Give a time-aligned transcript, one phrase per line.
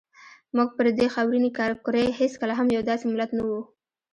[0.55, 1.49] موږ پر دې خاورینې
[1.85, 3.61] کرې هېڅکله هم یو داسې ملت نه وو.